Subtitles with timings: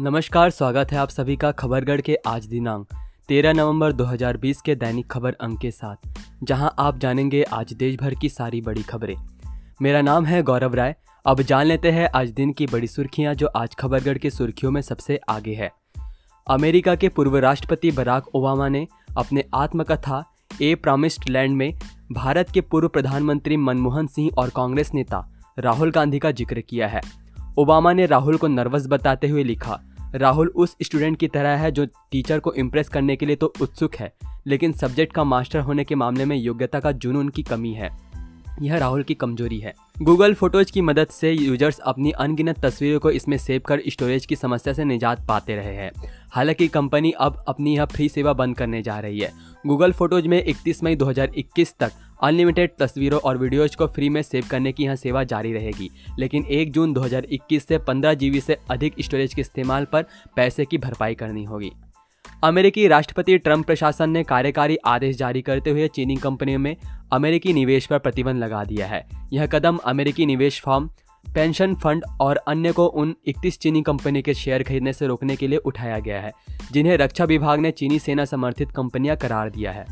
[0.00, 2.88] नमस्कार, स्वागत है आप सभी का खबरगढ़ के आज दिनांक
[3.28, 5.96] 13 नवंबर 2020 के दैनिक खबर अंक के साथ,
[6.42, 9.14] जहाँ आप जानेंगे आज देश भर की सारी बड़ी खबरें।
[9.82, 10.94] मेरा नाम है गौरव राय।
[11.26, 14.80] अब जान लेते हैं आज दिन की बड़ी सुर्खियाँ जो आज खबरगढ़ की सुर्खियों में
[14.82, 15.70] सबसे आगे है।
[16.46, 18.86] अमेरिका के पूर्व राष्ट्रपति बराक ओबामा ने
[19.18, 20.24] अपने आत्मकथा
[20.62, 21.72] ए प्रामिस्ड लैंड में
[22.12, 27.25] भारत के पूर्व प्रधानमंत्री मनमोहन सिंह और कांग्रेस नेता राहुल गांधी का ज़िक्र किया है।
[27.58, 29.80] ओबामा ने राहुल को नर्वस बताते हुए लिखा,
[30.14, 33.94] राहुल उस स्टूडेंट की तरह है जो टीचर को इम्प्रेस करने के लिए तो उत्सुक
[33.94, 34.12] है,
[34.46, 37.90] लेकिन सब्जेक्ट का मास्टर होने के मामले में योग्यता का जुनून की कमी है।
[38.62, 43.10] यह राहुल की कमज़ोरी है। गूगल फ़ोटोज़ की मदद से यूज़र्स अपनी अनगिनत तस्वीरों को
[43.10, 45.90] इसमें सेव कर स्टोरेज की समस्या से निजात पाते रहे हैं।
[46.36, 49.32] हालाँकि कंपनी अब अपनी यह फ्री सेवा बंद करने जा रही है।
[49.66, 54.44] गूगल फ़ोटोज़ में 31 मई 2021 तक अनलिमिटेड तस्वीरों और वीडियोज़ को फ्री में सेव
[54.50, 58.94] करने की यह सेवा जारी रहेगी। लेकिन 1 जून 2021 से 15 जीबी से अधिक
[59.00, 60.02] स्टोरेज के इस्तेमाल पर
[60.36, 61.72] पैसे की भरपाई करनी होगी।
[62.44, 66.76] अमेरिकी राष्ट्रपति ट्रंप प्रशासन ने कार्यकारी आदेश जारी करते हुए चीनी कंपनियों में
[67.12, 70.90] अमेरिकी निवेश पर प्रतिबंध लगा दिया है। यह कदम अमेरिकी निवेश फॉर्म
[71.34, 75.48] पेंशन फंड और अन्य को उन 31 चीनी कंपनी के शेयर खरीदने से रोकने के
[75.48, 76.32] लिए उठाया गया है,
[76.72, 79.86] जिन्हें रक्षा विभाग ने चीनी सेना समर्थित कंपनियाँ करार दिया है।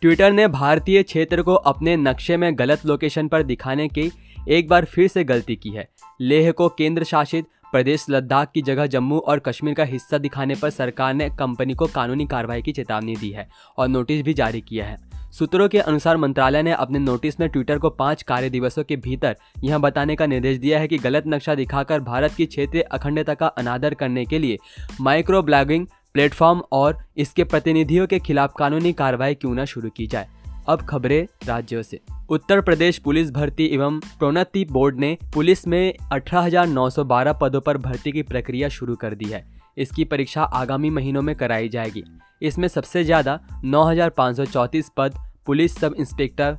[0.00, 4.12] ट्विटर ने भारतीय क्षेत्र को अपने नक्शे में गलत लोकेशन पर दिखाने की
[4.48, 5.88] एक बार फिर से गलती की है।
[6.20, 10.70] लेह को केंद्र शासित प्रदेश लद्दाख की जगह जम्मू और कश्मीर का हिस्सा दिखाने पर
[10.70, 14.86] सरकार ने कंपनी को कानूनी कार्रवाई की चेतावनी दी है और नोटिस भी जारी किया
[14.86, 15.05] है।
[15.38, 19.36] सूत्रों के अनुसार मंत्रालय ने अपने नोटिस में ट्विटर को पाँच कार्य दिवसों के भीतर
[19.64, 23.46] यह बताने का निर्देश दिया है कि गलत नक्शा दिखाकर भारत की क्षेत्रीय अखंडता का
[23.46, 24.58] अनादर करने के लिए
[25.00, 30.28] माइक्रो ब्लॉगिंग प्लेटफॉर्म और इसके प्रतिनिधियों के खिलाफ कानूनी कार्रवाई क्यों न शुरू की जाए।
[30.68, 32.00] अब खबरें राज्यों से।
[32.30, 38.22] उत्तर प्रदेश पुलिस भर्ती एवं प्रोन्नति बोर्ड ने पुलिस में 18,912 पदों पर भर्ती की
[38.22, 39.44] प्रक्रिया शुरू कर दी है।
[39.76, 42.04] इसकी परीक्षा आगामी महीनों में कराई जाएगी।
[42.42, 46.54] इसमें सबसे ज़्यादा 9,534 पद police sub inspector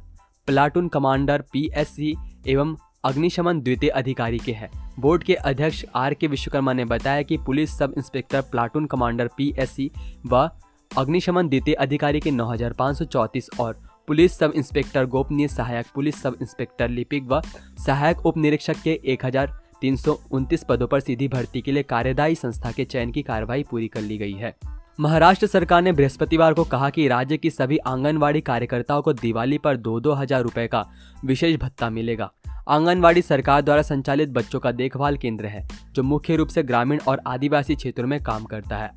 [0.48, 2.14] platoon commander PSC
[2.48, 2.75] एवं
[3.06, 7.78] अग्निशमन द्वितीय अधिकारी के हैं। बोर्ड के अध्यक्ष आर के विश्वकर्मा ने बताया कि police
[7.78, 9.90] sub inspector platoon commander PSC
[10.26, 10.50] व
[10.92, 17.28] अग्निशमन द्वितीय अधिकारी के 9,534 और पुलिस सब इंस्पेक्टर गोपनीय सहायक पुलिस सब इंस्पेक्टर लिपिक
[17.28, 17.42] व
[17.86, 21.84] सहायक उप निरीक्षक के एक हज़ार तीन सौ उनतीस पदों पर सीधी भर्ती के लिए
[21.84, 24.56] कार्यदायी संस्था के चयन की कार्रवाई पूरी कर ली गई है।
[25.00, 29.78] महाराष्ट्र सरकार ने बृहस्पतिवार को कहा कि राज्य की सभी आंगनवाड़ी कार्यकर्ताओं को दिवाली पर
[29.78, 30.84] दो दो हज़ार रुपये का
[31.25, 32.31] विशेष भत्ता मिलेगा।
[32.68, 37.22] आंगनवाड़ी सरकार द्वारा संचालित बच्चों का देखभाल केंद्र है, जो मुख्य रूप से ग्रामीण और
[37.28, 38.91] आदिवासी क्षेत्रों में काम करता है।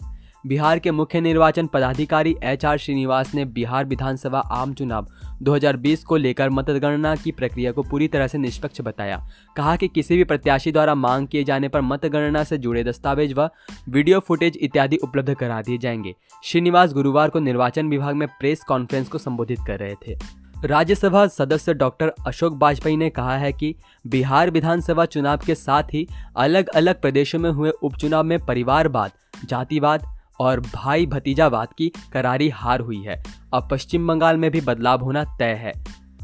[0.46, 5.06] बिहार के मुख्य निर्वाचन पदाधिकारी एच आर श्रीनिवास ने बिहार विधानसभा आम चुनाव
[5.42, 10.16] 2020 को लेकर मतगणना की प्रक्रिया को पूरी तरह से निष्पक्ष बताया। कहा कि किसी
[10.16, 13.50] भी प्रत्याशी द्वारा मांग किए जाने पर मतगणना से जुड़े दस्तावेज़ व
[13.88, 16.14] वीडियो फुटेज इत्यादि उपलब्ध करा दिए जाएँगे।
[16.44, 20.18] श्रीनिवास गुरुवार को निर्वाचन विभाग में प्रेस कॉन्फ्रेंस को संबोधित कर रहे थे।
[20.64, 23.74] राज्यसभा सदस्य डॉक्टर अशोक वाजपेयी ने कहा है कि
[24.06, 26.06] बिहार विधानसभा चुनाव के साथ ही
[26.36, 29.10] अलग अलग प्रदेशों में हुए उपचुनाव में परिवारवाद,
[29.44, 33.22] जातिवाद और भाई भतीजावाद की करारी हार हुई है।
[33.54, 35.72] अब पश्चिम बंगाल में भी बदलाव होना तय है।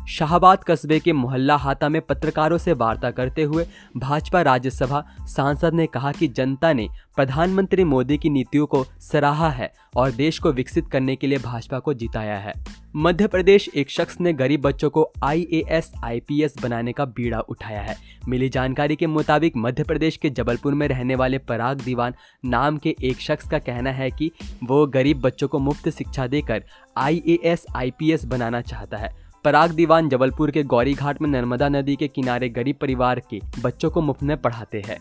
[0.08, 5.86] शाहबाद कस्बे के मोहल्ला हाता में पत्रकारों से वार्ता करते हुए भाजपा राज्यसभा सांसद ने
[5.86, 10.88] कहा कि जनता ने प्रधानमंत्री मोदी की नीतियों को सराहा है और देश को विकसित
[10.88, 12.52] करने के लिए भाजपा को जिताया है।
[12.96, 17.96] मध्य प्रदेश एक शख्स ने गरीब बच्चों को आईएएस, आईपीएस बनाने का बीड़ा उठाया है।
[18.28, 22.94] मिली जानकारी के मुताबिक मध्य प्रदेश के जबलपुर में रहने वाले पराग दीवान नाम के
[23.02, 24.30] एक शख्स का कहना है कि
[24.64, 26.64] वो गरीब बच्चों को मुफ़्त शिक्षा देकर
[26.96, 32.06] आईएएस, आईपीएस बनाना चाहता है। पराग दीवान जबलपुर के गौरी घाट में नर्मदा नदी के
[32.08, 34.96] किनारे गरीब परिवार के बच्चों को मुफ़्त में पढ़ाते हैं।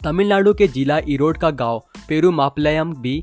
[0.00, 3.22] तमिलनाडु के जिला इरोड का गाँव पेरू मापलयम भी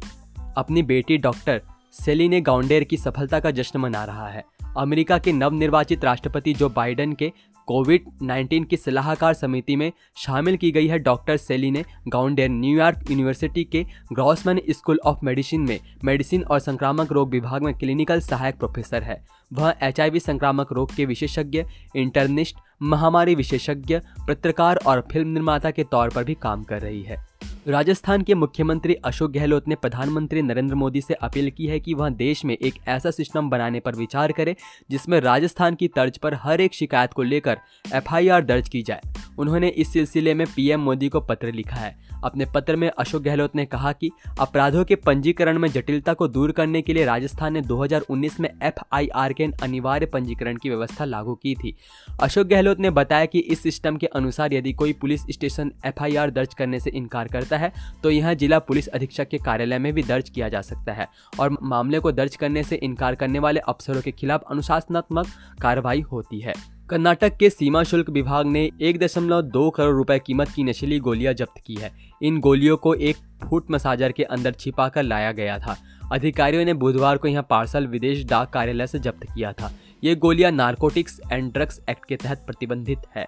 [0.58, 1.62] अपनी बेटी डॉक्टर
[1.94, 4.44] सेलिने गाउंडेर की सफलता का जश्न मना रहा है।
[4.78, 7.32] अमेरिका के नवनिर्वाचित राष्ट्रपति जो बाइडेन के
[7.68, 11.38] कोविड 19 की सलाहकार समिति में शामिल की गई है doctor
[11.72, 17.64] Celine Gounder New York university के ग्रॉसमैन स्कूल ऑफ़ मेडिसिन में मेडिसिन और संक्रामक रोग विभाग
[17.64, 19.24] में क्लिनिकल सहायक प्रोफेसर है।
[19.54, 21.64] वह एचआईवी संक्रामक रोग के विशेषज्ञ,
[21.96, 27.33] इंटरनिस्ट, महामारी विशेषज्ञ, पत्रकार और फ़िल्म निर्माता के तौर पर भी काम कर रही है।
[27.68, 32.10] राजस्थान के मुख्यमंत्री अशोक गहलोत ने प्रधानमंत्री नरेंद्र मोदी से अपील की है कि वह
[32.10, 34.56] देश में एक ऐसा सिस्टम बनाने पर विचार करे,
[34.92, 37.58] जिसमें राजस्थान की तर्ज पर हर एक शिकायत को लेकर
[37.94, 39.02] एफआईआर दर्ज की जाए।
[39.40, 43.56] उन्होंने इस सिलसिले में पीएम मोदी को पत्र लिखा है। अपने पत्र में अशोक गहलोत
[43.56, 47.62] ने कहा कि अपराधों के पंजीकरण में जटिलता को दूर करने के लिए राजस्थान ने
[47.62, 51.76] 2019 में एफआईआर के अनिवार्य पंजीकरण की व्यवस्था लागू की थी।
[52.22, 56.54] अशोक गहलोत ने बताया कि इस सिस्टम के अनुसार यदि कोई पुलिस स्टेशन एफआईआर दर्ज
[56.54, 57.72] करने से इनकार करता है
[58.04, 61.08] तो यह जिला पुलिस अधीक्षक के कार्यालय में भी दर्ज किया जा सकता है।
[61.40, 65.28] और मामले को दर्ज करने से इनकार करने वाले अफसरों के खिलाफ अनुशासनात्मक
[65.62, 66.54] कार्रवाई होती है।
[66.90, 71.34] कर्नाटक के सीमा शुल्क विभाग ने एक दशमलव दो करोड़ रुपए कीमत की नशीली गोलियाँ
[71.34, 71.92] जब्त की है।
[72.22, 75.76] इन गोलियों को एक फूट मसाजर के अंदर छिपाकर लाया गया था।
[76.12, 79.72] अधिकारियों ने बुधवार को यह पार्सल विदेश डाक कार्यालय से जब्त किया था।
[80.04, 83.28] ये गोलियाँ नारकोटिक्स एंड ड्रग्स एक्ट के तहत प्रतिबंधित है।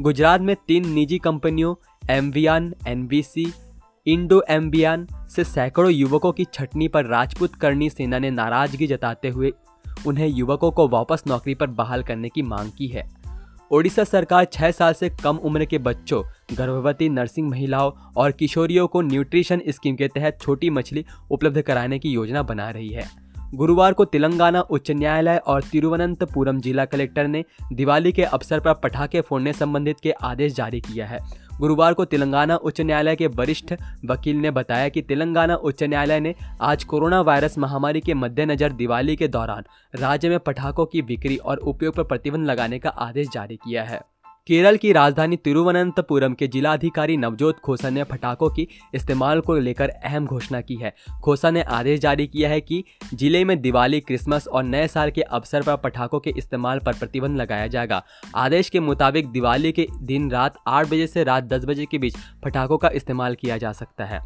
[0.00, 1.74] गुजरात में तीन निजी कंपनियों
[2.10, 3.52] एमवियान एनबीसी,
[4.06, 9.52] इंडो एम्बियान से सैकड़ों युवकों की छटनी पर राजपूत करनी सेना ने नाराज़गी जताते हुए
[10.06, 13.08] उन्हें युवकों को वापस नौकरी पर बहाल करने की मांग की है।
[13.72, 16.22] ओडिशा सरकार छः साल से कम उम्र के बच्चों,
[16.56, 22.10] गर्भवती नर्सिंग महिलाओं और किशोरियों को न्यूट्रिशन स्कीम के तहत छोटी मछली उपलब्ध कराने की
[22.10, 28.12] योजना बना रही है। गुरुवार को तेलंगाना उच्च न्यायालय और तिरुवनंतपुरम जिला कलेक्टर ने दिवाली
[28.12, 32.80] के अवसर पर पटाखे फोड़ने संबंधित के आदेश जारी किया है। गुरुवार को तेलंगाना उच्च
[32.80, 33.72] न्यायालय के वरिष्ठ
[34.04, 39.16] वकील ने बताया कि तेलंगाना उच्च न्यायालय ने आज कोरोना वायरस महामारी के मद्देनजर दिवाली
[39.16, 39.64] के दौरान
[39.94, 44.00] राज्य में पटाखों की बिक्री और उपयोग पर प्रतिबंध लगाने का आदेश जारी किया है।
[44.46, 50.26] केरल की राजधानी तिरुवनंतपुरम के जिलाधिकारी नवजोत खोसा ने पटाखों की इस्तेमाल को लेकर अहम
[50.26, 50.92] घोषणा की है।
[51.24, 52.82] खोसा ने आदेश जारी किया है कि
[53.14, 57.36] ज़िले में दिवाली, क्रिसमस और नए साल के अवसर पर पटाखों के इस्तेमाल पर प्रतिबंध
[57.36, 58.02] लगाया जाएगा।
[58.36, 62.16] आदेश के मुताबिक दिवाली के दिन रात आठ बजे से रात दस बजे के बीच
[62.44, 64.20] पटाखों का इस्तेमाल किया जा सकता है।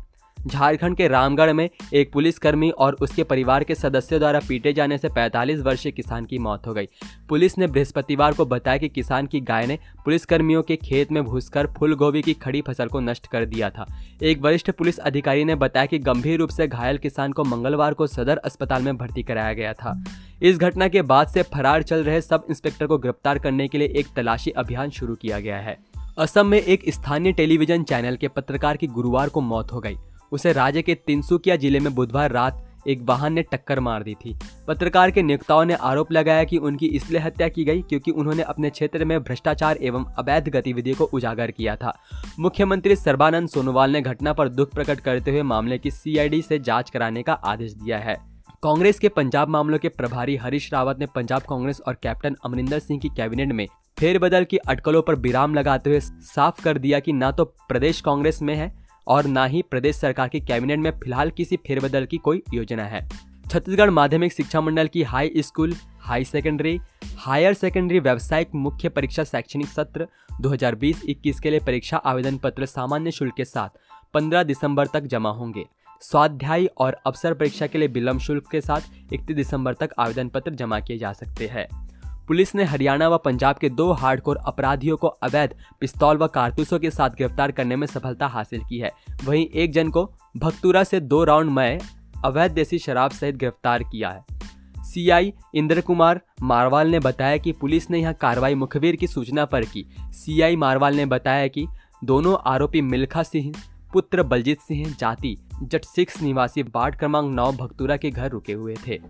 [0.46, 5.08] झारखंड के रामगढ़ में एक पुलिसकर्मी और उसके परिवार के सदस्यों द्वारा पीटे जाने से
[5.08, 6.88] 45 वर्षीय किसान की मौत हो गई।
[7.28, 11.66] पुलिस ने बृहस्पतिवार को बताया कि किसान की गाय ने पुलिसकर्मियों के खेत में घुसकर
[11.66, 13.86] फूल गोभी की खड़ी फ़सल को नष्ट कर दिया था।
[14.22, 18.06] एक वरिष्ठ पुलिस अधिकारी ने बताया कि गंभीर रूप से घायल किसान को मंगलवार को
[18.06, 20.04] सदर अस्पताल में भर्ती कराया गया था।
[20.42, 23.88] इस घटना के बाद से फरार चल रहे सब इंस्पेक्टर को गिरफ़्तार करने के लिए
[23.88, 25.78] एक तलाशी अभियान शुरू किया गया है।
[26.18, 29.96] असम में एक स्थानीय टेलीविज़न चैनल के पत्रकार की गुरुवार को मौत हो गई।
[30.32, 34.34] उसे राज्य के तिनसुकिया ज़िले में बुधवार रात एक वाहन ने टक्कर मार दी थी।
[34.68, 38.70] पत्रकार के नियोक्ताओं ने आरोप लगाया कि उनकी इसलिए हत्या की गई क्योंकि उन्होंने अपने
[38.70, 41.92] क्षेत्र में भ्रष्टाचार एवं अवैध गतिविधियों को उजागर किया था।
[42.38, 46.90] मुख्यमंत्री सर्बानंद सोनोवाल ने घटना पर दुख प्रकट करते हुए मामले की सीआईडी से जाँच
[46.90, 48.16] कराने का आदेश दिया है।
[48.62, 53.00] कांग्रेस के पंजाब मामलों के प्रभारी हरीश रावत ने पंजाब कांग्रेस और कैप्टन अमरिंदर सिंह
[53.00, 53.66] की कैबिनेट में
[53.98, 58.42] फेरबदल की अटकलों पर विराम लगाते हुए साफ़ कर दिया कि न तो प्रदेश कांग्रेस
[58.42, 58.68] में है
[59.06, 63.08] और न ही प्रदेश सरकार की कैबिनेट में फ़िलहाल किसी फेरबदल की कोई योजना है।
[63.50, 66.80] छत्तीसगढ़ माध्यमिक शिक्षा मंडल की high school, high secondary,
[67.18, 70.06] higher secondary व्यावसायिक मुख्य परीक्षा शैक्षणिक सत्र
[70.40, 73.68] 2020-21 के लिए परीक्षा आवेदन पत्र सामान्य शुल्क के साथ
[74.14, 75.64] 15 दिसंबर तक जमा होंगे।
[76.02, 80.54] स्वाध्यायी और अवसर परीक्षा के लिए विलम्ब शुल्क के साथ 31 दिसंबर तक आवेदन पत्र
[80.54, 81.68] जमा किए जा सकते हैं।
[82.30, 86.90] पुलिस ने हरियाणा व पंजाब के दो हार्डकोर अपराधियों को अवैध पिस्तौल व कारतूसों के
[86.90, 88.90] साथ गिरफ़्तार करने में सफलता हासिल की है।
[89.24, 90.04] वहीं एक जन को
[90.36, 91.78] भक्तुरा से दो राउंड मय
[92.24, 94.24] अवैध देसी शराब सहित गिरफ़्तार किया है।
[94.84, 99.64] सीआई इंद्र कुमार मारवाल ने बताया कि पुलिस ने यह कार्रवाई मुखबिर की सूचना पर
[99.64, 101.66] की। सीआई मारवाल ने बताया कि
[102.04, 103.52] दोनों आरोपी मिल्खा सिंह,
[103.92, 108.76] पुत्र बलजीत सिंह, जाति जट सिक्स निवासी वार्ड क्रमांक नौ भक्तुरा के घर रुके हुए
[108.88, 109.00] थे।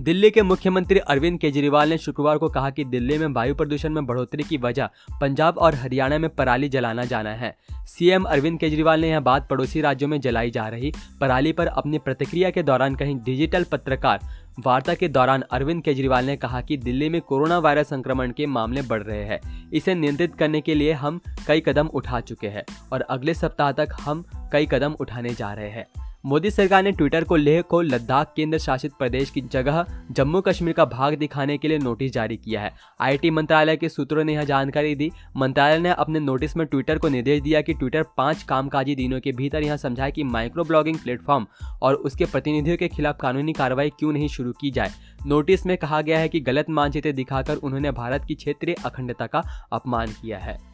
[0.00, 4.06] दिल्ली के मुख्यमंत्री अरविंद केजरीवाल ने शुक्रवार को कहा कि दिल्ली में वायु प्रदूषण में
[4.06, 4.88] बढ़ोतरी की वजह
[5.20, 9.80] पंजाब और हरियाणा में पराली जलाना जाना है। सीएम अरविंद केजरीवाल ने यह बात पड़ोसी
[9.80, 14.20] राज्यों में जलाई जा रही। पराली पर अपनी प्रतिक्रिया के दौरान कहीं डिजिटल पत्रकार
[14.66, 18.82] वार्ता के दौरान अरविंद केजरीवाल ने कहा कि दिल्ली में कोरोना वायरस संक्रमण के मामले
[18.82, 23.00] बढ़ रहे हैं। इसे नियंत्रित करने के लिए हम कई कदम उठा चुके हैं और
[23.00, 27.36] अगले सप्ताह तक हम कई कदम उठाने जा रहे हैं। मोदी सरकार ने ट्विटर को
[27.36, 31.78] लेह को लद्दाख केंद्र शासित प्रदेश की जगह जम्मू कश्मीर का भाग दिखाने के लिए
[31.78, 36.20] नोटिस जारी किया है। आईटी मंत्रालय के सूत्रों ने यह जानकारी दी। मंत्रालय ने अपने
[36.20, 40.10] नोटिस में ट्विटर को निर्देश दिया कि ट्विटर पाँच कामकाजी दिनों के भीतर यह समझाए
[40.10, 41.46] कि माइक्रो ब्लॉगिंग प्लेटफॉर्म
[41.82, 44.90] और उसके प्रतिनिधियों के खिलाफ कानूनी कार्रवाई क्यों नहीं शुरू की जाए।
[45.26, 49.42] नोटिस में कहा गया है कि गलत मानचित्र दिखाकर उन्होंने भारत की क्षेत्रीय अखंडता का
[49.72, 50.73] अपमान किया है।